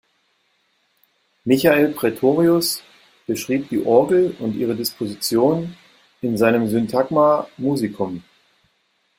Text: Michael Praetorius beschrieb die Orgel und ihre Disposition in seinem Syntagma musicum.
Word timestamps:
Michael 1.45 1.91
Praetorius 1.93 2.81
beschrieb 3.27 3.69
die 3.69 3.85
Orgel 3.85 4.35
und 4.39 4.55
ihre 4.55 4.73
Disposition 4.73 5.75
in 6.23 6.37
seinem 6.39 6.67
Syntagma 6.69 7.47
musicum. 7.57 8.23